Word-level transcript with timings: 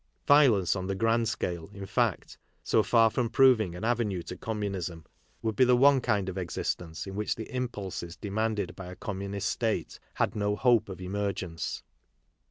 Violence, 0.27 0.75
on 0.75 0.87
the 0.87 0.95
grand 0.95 1.29
scale, 1.29 1.69
in 1.75 1.85
fact, 1.85 2.39
so 2.63 2.81
far 2.81 3.11
from 3.11 3.29
42 3.29 3.29
KARL 3.29 3.29
MARX 3.29 3.35
proving 3.59 3.75
an 3.75 3.83
avenue 3.83 4.21
to 4.23 4.35
communism, 4.35 5.05
would 5.43 5.55
be 5.55 5.63
the 5.63 5.75
one 5.77 6.01
kind 6.01 6.27
of 6.27 6.39
existence 6.39 7.05
in 7.05 7.13
which 7.15 7.35
the 7.35 7.53
impulses 7.55 8.15
demanded 8.15 8.75
by 8.75 8.87
a 8.87 8.95
communist 8.95 9.49
state 9.49 9.99
had 10.15 10.35
no 10.35 10.55
hope 10.55 10.89
of 10.89 11.01
emergence. 11.01 11.83